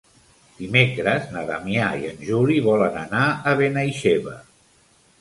Dimecres 0.61 1.27
na 1.35 1.43
Damià 1.51 1.91
i 2.05 2.09
en 2.13 2.25
Juli 2.31 2.59
volen 2.71 3.01
anar 3.05 3.23
a 3.53 3.57
Benaixeve. 3.65 4.39